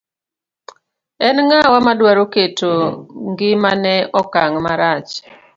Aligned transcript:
En 1.27 1.35
ng'awa 1.45 1.79
madwaro 1.87 2.23
keto 2.33 2.71
ng'ima 3.31 3.71
ne 3.83 3.95
okang' 4.21 4.59
marach. 4.65 5.11